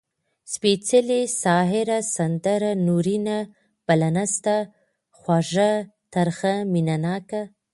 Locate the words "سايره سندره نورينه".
1.41-3.37